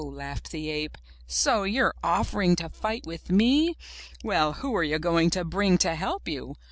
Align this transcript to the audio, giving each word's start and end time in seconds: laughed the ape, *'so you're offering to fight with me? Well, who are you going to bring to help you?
laughed 0.03 0.49
the 0.49 0.67
ape, 0.71 0.97
*'so 1.27 1.61
you're 1.61 1.93
offering 2.03 2.55
to 2.55 2.67
fight 2.67 3.05
with 3.05 3.29
me? 3.29 3.77
Well, 4.23 4.53
who 4.53 4.75
are 4.75 4.81
you 4.81 4.97
going 4.97 5.29
to 5.29 5.45
bring 5.45 5.77
to 5.77 5.93
help 5.93 6.27
you? 6.27 6.55